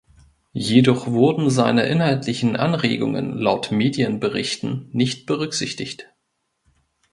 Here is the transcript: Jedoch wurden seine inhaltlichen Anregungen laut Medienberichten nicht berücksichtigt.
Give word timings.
Jedoch 0.53 1.05
wurden 1.05 1.51
seine 1.51 1.85
inhaltlichen 1.85 2.55
Anregungen 2.55 3.37
laut 3.37 3.71
Medienberichten 3.71 4.89
nicht 4.91 5.27
berücksichtigt. 5.27 6.07